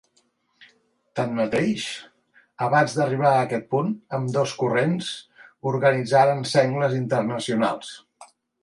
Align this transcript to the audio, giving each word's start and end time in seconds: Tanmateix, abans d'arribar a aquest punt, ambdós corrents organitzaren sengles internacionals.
Tanmateix, 1.19 1.83
abans 2.69 2.97
d'arribar 3.01 3.35
a 3.35 3.43
aquest 3.45 3.69
punt, 3.77 3.93
ambdós 4.21 4.57
corrents 4.65 5.15
organitzaren 5.75 6.47
sengles 6.57 7.01
internacionals. 7.07 7.97